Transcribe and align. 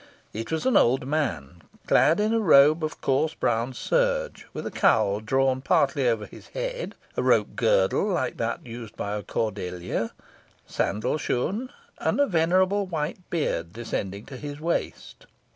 It 0.33 0.49
was 0.51 0.65
an 0.65 0.75
old 0.75 1.05
man, 1.05 1.61
clad 1.85 2.19
in 2.19 2.33
a 2.33 2.39
robe 2.39 2.83
of 2.83 3.01
coarse 3.01 3.35
brown 3.35 3.73
serge, 3.75 4.47
with 4.51 4.65
a 4.65 4.71
cowl 4.71 5.19
drawn 5.19 5.61
partly 5.61 6.07
over 6.07 6.25
his 6.25 6.47
head, 6.47 6.95
a 7.15 7.21
rope 7.21 7.49
girdle 7.55 8.05
like 8.07 8.37
that 8.37 8.65
used 8.65 8.97
by 8.97 9.15
a 9.15 9.21
cordelier, 9.21 10.09
sandal 10.65 11.19
shoon, 11.19 11.69
and 11.99 12.19
a 12.19 12.25
venerable 12.25 12.87
white 12.87 13.19
beard 13.29 13.73
descending 13.73 14.25
to 14.25 14.37
his 14.37 14.59
waist. 14.59 15.27